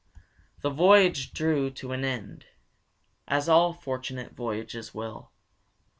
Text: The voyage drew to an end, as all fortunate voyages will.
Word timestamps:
The 0.61 0.71
voyage 0.71 1.31
drew 1.31 1.69
to 1.73 1.91
an 1.91 2.03
end, 2.03 2.45
as 3.27 3.47
all 3.47 3.71
fortunate 3.71 4.33
voyages 4.33 4.95
will. 4.95 5.29